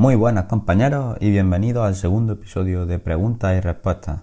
[0.00, 4.20] Muy buenas compañeros y bienvenidos al segundo episodio de Preguntas y Respuestas.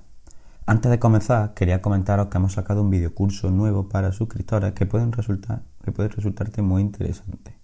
[0.65, 5.63] Antes de comenzar, quería comentaros que hemos sacado un videocurso nuevo para suscriptores que, resultar,
[5.83, 7.57] que puede resultarte muy interesante.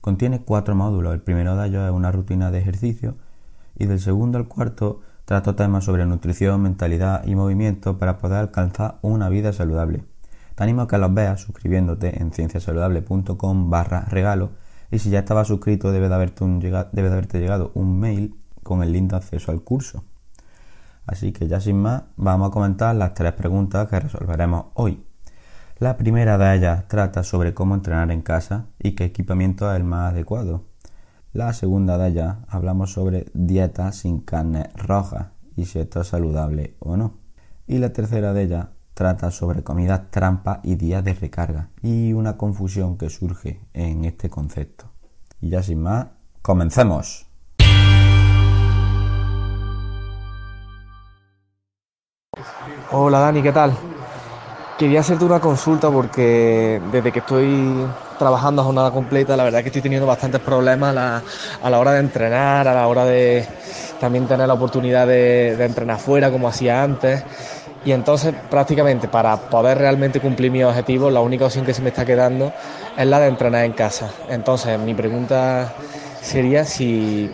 [0.00, 1.14] Contiene cuatro módulos.
[1.14, 3.14] El primero de ellos es una rutina de ejercicio
[3.78, 8.98] y del segundo al cuarto trato temas sobre nutrición, mentalidad y movimiento para poder alcanzar
[9.02, 10.02] una vida saludable.
[10.56, 14.50] Te animo a que los veas suscribiéndote en cienciasaludable.com barra regalo
[14.92, 18.92] y si ya estabas suscrito debe de, haberte de haberte llegado un mail con el
[18.92, 20.04] link de acceso al curso.
[21.06, 25.02] Así que ya sin más, vamos a comentar las tres preguntas que resolveremos hoy.
[25.78, 29.84] La primera de ellas trata sobre cómo entrenar en casa y qué equipamiento es el
[29.84, 30.66] más adecuado.
[31.32, 36.76] La segunda de ellas hablamos sobre dieta sin carne roja y si esto es saludable
[36.80, 37.14] o no.
[37.66, 42.36] Y la tercera de ellas trata sobre comida trampa y días de recarga y una
[42.36, 44.86] confusión que surge en este concepto.
[45.40, 46.06] Y ya sin más,
[46.42, 47.26] comencemos.
[52.90, 53.72] Hola Dani, ¿qué tal?
[54.78, 57.86] Quería hacerte una consulta porque desde que estoy
[58.18, 61.92] trabajando a jornada completa, la verdad es que estoy teniendo bastantes problemas a la, hora
[61.92, 63.46] de entrenar, a la hora de
[64.00, 67.24] también tener la oportunidad de entrenar fuera como hacía antes.
[67.84, 71.88] Y entonces prácticamente para poder realmente cumplir mi objetivo, la única opción que se me
[71.88, 72.52] está quedando
[72.96, 74.10] es la de entrenar en casa.
[74.28, 75.72] Entonces mi pregunta
[76.20, 77.28] sería si,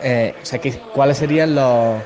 [0.00, 0.60] eh, o sea,
[0.94, 1.96] cuáles serían los,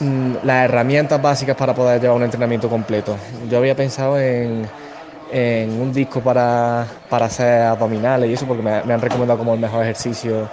[0.00, 3.16] mm, las herramientas básicas para poder llevar un entrenamiento completo.
[3.48, 4.66] Yo había pensado en,
[5.30, 9.54] en un disco para, para, hacer abdominales y eso porque me, me han recomendado como
[9.54, 10.48] el mejor ejercicio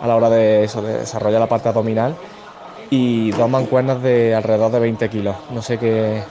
[0.00, 2.14] a la hora de, eso, de desarrollar la parte abdominal
[2.94, 5.34] y dos mancuernas de alrededor de 20 kilos.
[5.50, 6.22] No sé qué,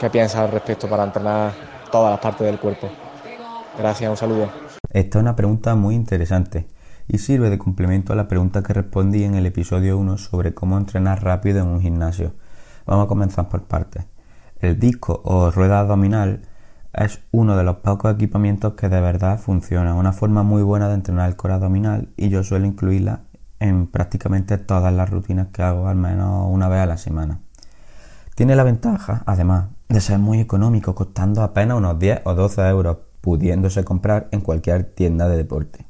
[0.00, 1.52] qué piensas al respecto para entrenar
[1.92, 2.88] todas las partes del cuerpo.
[3.78, 4.50] Gracias, un saludo.
[4.92, 6.66] Esta es una pregunta muy interesante
[7.06, 10.78] y sirve de complemento a la pregunta que respondí en el episodio 1 sobre cómo
[10.78, 12.32] entrenar rápido en un gimnasio.
[12.86, 14.04] Vamos a comenzar por partes.
[14.58, 16.42] El disco o rueda abdominal
[16.92, 20.94] es uno de los pocos equipamientos que de verdad funciona, una forma muy buena de
[20.94, 23.20] entrenar el core abdominal y yo suelo incluirla
[23.60, 27.40] en prácticamente todas las rutinas que hago al menos una vez a la semana.
[28.34, 32.96] Tiene la ventaja, además, de ser muy económico, costando apenas unos 10 o 12 euros,
[33.20, 35.84] pudiéndose comprar en cualquier tienda de deporte.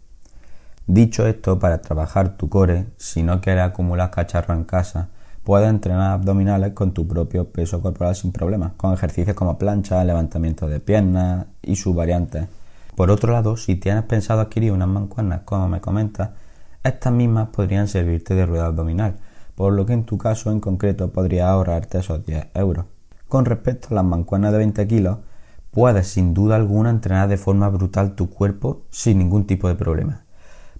[0.86, 5.08] Dicho esto, para trabajar tu core, si no quieres acumular cacharro en casa,
[5.44, 10.66] puedes entrenar abdominales con tu propio peso corporal sin problemas, con ejercicios como plancha, levantamiento
[10.66, 12.48] de piernas y sus variantes.
[12.96, 16.30] Por otro lado, si tienes pensado adquirir unas mancuernas, como me comentas,
[16.82, 19.16] estas mismas podrían servirte de rueda abdominal,
[19.54, 22.86] por lo que en tu caso en concreto podrías ahorrarte esos 10 euros.
[23.28, 25.18] Con respecto a las mancuernas de 20 kilos,
[25.70, 30.24] puedes sin duda alguna entrenar de forma brutal tu cuerpo sin ningún tipo de problema.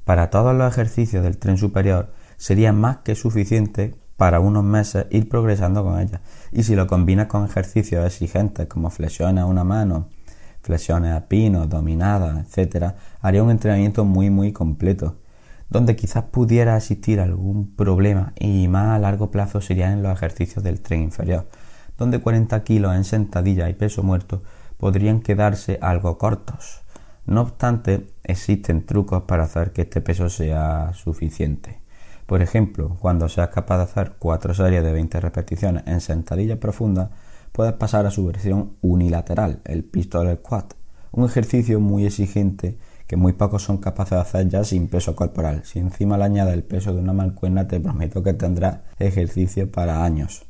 [0.05, 5.28] Para todos los ejercicios del tren superior sería más que suficiente para unos meses ir
[5.28, 6.21] progresando con ellas.
[6.50, 10.09] Y si lo combinas con ejercicios exigentes como flexiones a una mano,
[10.62, 15.17] flexiones a pino, dominadas, etc., haría un entrenamiento muy muy completo
[15.70, 20.64] donde quizás pudiera existir algún problema y más a largo plazo serían en los ejercicios
[20.64, 21.48] del tren inferior,
[21.97, 24.42] donde 40 kilos en sentadilla y peso muerto
[24.76, 26.82] podrían quedarse algo cortos.
[27.25, 31.81] No obstante, existen trucos para hacer que este peso sea suficiente.
[32.26, 37.10] Por ejemplo, cuando seas capaz de hacer 4 series de 20 repeticiones en sentadilla profunda,
[37.52, 40.75] puedes pasar a su versión unilateral, el pistol squat,
[41.12, 42.78] un ejercicio muy exigente
[43.10, 45.62] que muy pocos son capaces de hacer ya sin peso corporal.
[45.64, 50.05] Si encima le añades el peso de una malcuerna, te prometo que tendrás ejercicio para
[50.05, 50.46] años.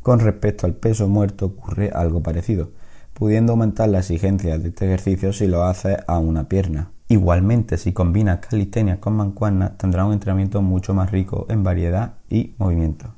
[0.00, 2.70] Con respecto al peso muerto ocurre algo parecido,
[3.12, 6.92] pudiendo aumentar la exigencia de este ejercicio si lo haces a una pierna.
[7.08, 12.54] Igualmente, si combinas calistenia con mancuernas, tendrás un entrenamiento mucho más rico en variedad y
[12.58, 13.16] movimiento.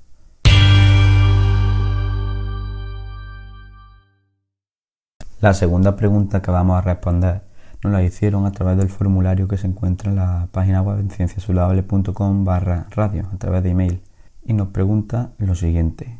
[5.42, 7.53] La segunda pregunta que vamos a responder
[7.84, 11.10] nos la hicieron a través del formulario que se encuentra en la página web en
[11.10, 14.00] cienciasaludable.com barra radio, a través de email.
[14.42, 16.18] Y nos pregunta lo siguiente.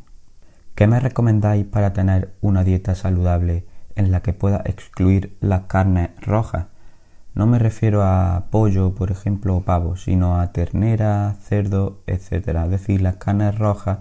[0.75, 3.65] ¿Qué me recomendáis para tener una dieta saludable
[3.97, 6.67] en la que pueda excluir las carnes rojas?
[7.33, 12.49] No me refiero a pollo, por ejemplo, o pavo, sino a ternera, cerdo, etc.
[12.65, 14.01] Es decir, las carnes rojas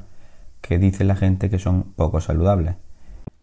[0.60, 2.76] que dice la gente que son poco saludables.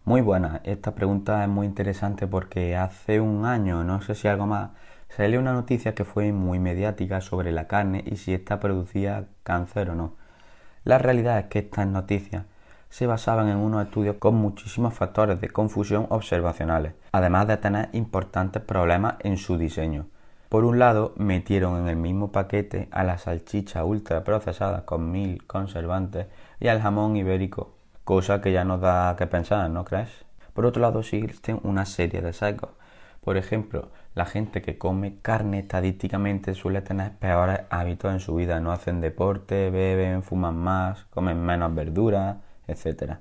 [0.05, 4.47] Muy buena, esta pregunta es muy interesante porque hace un año, no sé si algo
[4.47, 4.71] más,
[5.09, 9.91] salió una noticia que fue muy mediática sobre la carne y si esta producía cáncer
[9.91, 10.15] o no.
[10.85, 12.47] La realidad es que estas noticias
[12.89, 18.63] se basaban en unos estudios con muchísimos factores de confusión observacionales, además de tener importantes
[18.63, 20.07] problemas en su diseño.
[20.49, 25.47] Por un lado, metieron en el mismo paquete a la salchicha ultra procesada con mil
[25.47, 26.27] conservantes
[26.59, 27.75] y al jamón ibérico,
[28.05, 30.11] cosa que ya nos da que pensar, ¿no crees?
[30.55, 32.71] Por otro lado, existen una serie de sesgos.
[33.21, 38.61] Por ejemplo, la gente que come carne estadísticamente suele tener peores hábitos en su vida,
[38.61, 43.19] no hacen deporte, beben, fuman más, comen menos verduras, etc.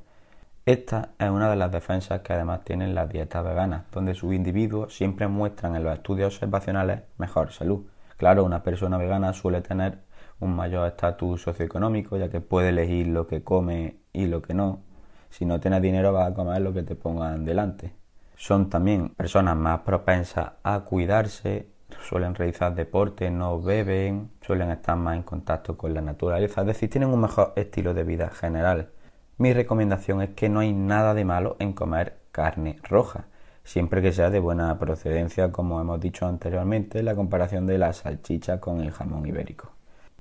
[0.66, 4.96] Esta es una de las defensas que además tienen las dietas veganas, donde sus individuos
[4.96, 7.86] siempre muestran en los estudios observacionales mejor salud.
[8.20, 10.00] Claro, una persona vegana suele tener
[10.42, 14.82] un mayor estatus socioeconómico, ya que puede elegir lo que come y lo que no.
[15.30, 17.94] Si no tienes dinero vas a comer lo que te pongan delante.
[18.36, 21.70] Son también personas más propensas a cuidarse,
[22.02, 26.90] suelen realizar deporte, no beben, suelen estar más en contacto con la naturaleza, es decir,
[26.90, 28.90] tienen un mejor estilo de vida general.
[29.38, 33.28] Mi recomendación es que no hay nada de malo en comer carne roja,
[33.64, 38.60] siempre que sea de buena procedencia, como hemos dicho anteriormente, la comparación de la salchicha
[38.60, 39.72] con el jamón ibérico.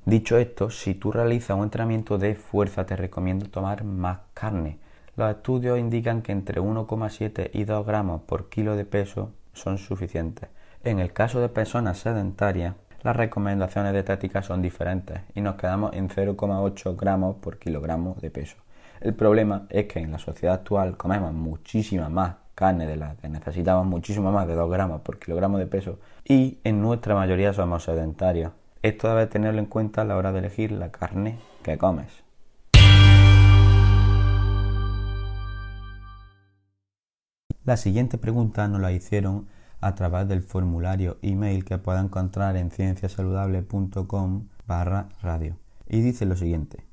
[0.04, 4.78] Dicho esto, si tú realizas un entrenamiento de fuerza, te recomiendo tomar más carne.
[5.16, 10.48] Los estudios indican que entre 1,7 y 2 gramos por kilo de peso son suficientes.
[10.84, 16.08] En el caso de personas sedentarias, las recomendaciones dietéticas son diferentes y nos quedamos en
[16.08, 18.56] 0,8 gramos por kilogramo de peso.
[19.00, 23.28] El problema es que en la sociedad actual comemos muchísima más carne de la que
[23.28, 27.84] necesitamos, muchísimo más de 2 gramos por kilogramo de peso y en nuestra mayoría somos
[27.84, 28.50] sedentarios.
[28.82, 32.24] Esto debe tenerlo en cuenta a la hora de elegir la carne que comes.
[37.64, 39.46] La siguiente pregunta nos la hicieron
[39.80, 45.56] a través del formulario email que pueda encontrar en cienciasaludable.com barra radio.
[45.88, 46.84] Y dice lo siguiente.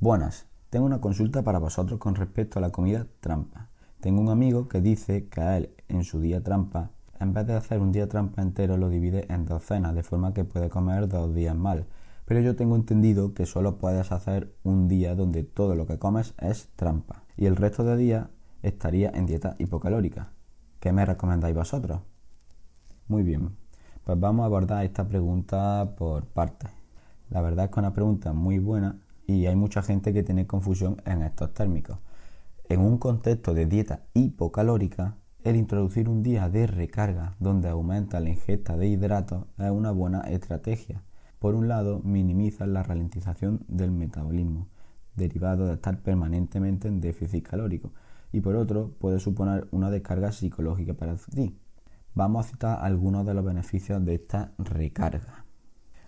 [0.00, 3.68] Buenas, tengo una consulta para vosotros con respecto a la comida trampa.
[4.02, 6.90] Tengo un amigo que dice que a él en su día trampa,
[7.20, 10.34] en vez de hacer un día trampa entero, lo divide en dos cenas, de forma
[10.34, 11.86] que puede comer dos días mal.
[12.24, 16.34] Pero yo tengo entendido que solo puedes hacer un día donde todo lo que comes
[16.38, 18.26] es trampa y el resto de días
[18.64, 20.32] estaría en dieta hipocalórica.
[20.80, 22.00] ¿Qué me recomendáis vosotros?
[23.06, 23.50] Muy bien,
[24.02, 26.72] pues vamos a abordar esta pregunta por partes.
[27.30, 28.98] La verdad es que es una pregunta muy buena
[29.28, 31.98] y hay mucha gente que tiene confusión en estos térmicos.
[32.72, 38.30] En un contexto de dieta hipocalórica, el introducir un día de recarga donde aumenta la
[38.30, 41.02] ingesta de hidratos es una buena estrategia.
[41.38, 44.68] Por un lado, minimiza la ralentización del metabolismo,
[45.14, 47.92] derivado de estar permanentemente en déficit calórico,
[48.32, 51.54] y por otro, puede suponer una descarga psicológica para ti.
[52.14, 55.44] Vamos a citar algunos de los beneficios de esta recarga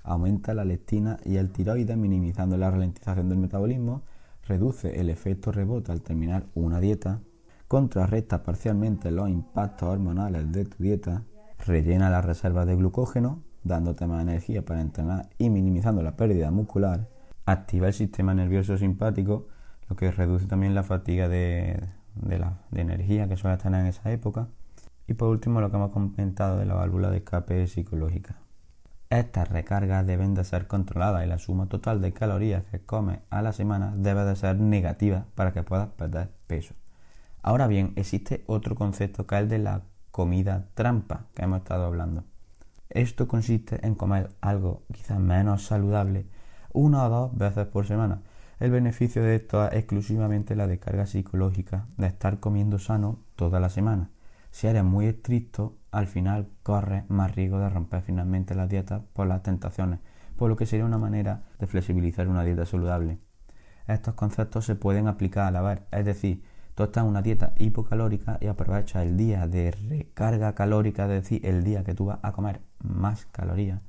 [0.04, 4.02] aumenta la leptina y el tiroides minimizando la ralentización del metabolismo,
[4.46, 7.20] reduce el efecto rebote al terminar una dieta,
[7.68, 11.24] contrarresta parcialmente los impactos hormonales de tu dieta,
[11.66, 17.08] rellena las reservas de glucógeno, dándote más energía para entrenar y minimizando la pérdida muscular,
[17.46, 19.48] activa el sistema nervioso simpático,
[19.88, 21.80] lo que reduce también la fatiga de,
[22.14, 24.48] de energía que suele tener en esa época.
[25.06, 28.43] Y por último, lo que hemos comentado de la válvula de escape psicológica.
[29.14, 33.42] Estas recargas deben de ser controladas y la suma total de calorías que comes a
[33.42, 36.74] la semana debe de ser negativa para que puedas perder peso.
[37.40, 41.84] Ahora bien, existe otro concepto que es el de la comida trampa que hemos estado
[41.84, 42.24] hablando.
[42.90, 46.26] Esto consiste en comer algo quizás menos saludable
[46.72, 48.22] una o dos veces por semana.
[48.58, 53.68] El beneficio de esto es exclusivamente la descarga psicológica de estar comiendo sano toda la
[53.68, 54.10] semana.
[54.54, 59.26] Si eres muy estricto, al final corres más riesgo de romper finalmente la dieta por
[59.26, 59.98] las tentaciones,
[60.36, 63.18] por lo que sería una manera de flexibilizar una dieta saludable.
[63.88, 66.44] Estos conceptos se pueden aplicar a la vez, es decir,
[66.76, 71.44] tú estás en una dieta hipocalórica y aprovechas el día de recarga calórica, es decir,
[71.44, 73.80] el día que tú vas a comer más calorías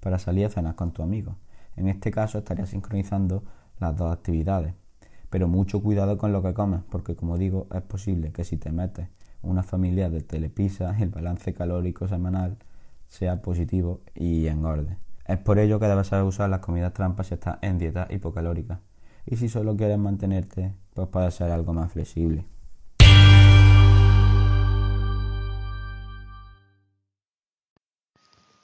[0.00, 1.36] para salir a cenar con tu amigo.
[1.76, 3.44] En este caso estarías sincronizando
[3.78, 4.72] las dos actividades.
[5.28, 8.72] Pero mucho cuidado con lo que comes, porque como digo, es posible que si te
[8.72, 9.08] metes
[9.44, 12.58] una familia de telepisa, el balance calórico semanal
[13.08, 14.98] sea positivo y engorde.
[15.26, 18.80] Es por ello que debes saber usar las comidas trampas si estás en dieta hipocalórica.
[19.26, 22.44] Y si solo quieres mantenerte, pues puede ser algo más flexible.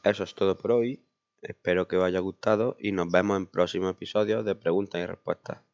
[0.03, 1.07] Eso es todo por hoy.
[1.43, 5.70] Espero que os haya gustado y nos vemos en próximos episodios de preguntas y respuestas.